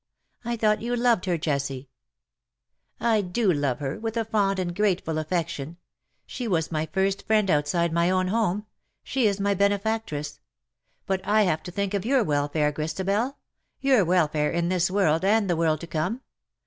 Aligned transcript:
I 0.43 0.55
thought 0.57 0.81
you 0.81 0.95
loved 0.95 1.25
her, 1.25 1.37
Jessie 1.37 1.83
T'" 1.83 1.87
I 3.05 3.21
do 3.21 3.53
love 3.53 3.77
her, 3.81 3.99
with 3.99 4.17
a 4.17 4.25
fond 4.25 4.57
and 4.57 4.75
grateful 4.75 5.19
affec 5.19 5.47
tion. 5.49 5.77
She 6.25 6.47
was 6.47 6.71
my 6.71 6.87
first 6.87 7.27
friend 7.27 7.51
outside 7.51 7.93
my 7.93 8.09
own. 8.09 8.29
home; 8.29 8.65
she 9.03 9.27
is 9.27 9.39
my 9.39 9.53
benefactress. 9.53 10.39
But 11.05 11.21
I 11.23 11.43
have 11.43 11.61
to 11.61 11.71
think 11.71 11.93
of 11.93 12.03
your 12.03 12.23
welfare, 12.23 12.71
Christabel— 12.71 13.37
your 13.89 14.03
welfare 14.03 14.49
in 14.49 14.69
this 14.69 14.89
world 14.89 15.23
and 15.23 15.47
the 15.47 15.55
world 15.55 15.79
to 15.81 15.85
come. 15.87 16.21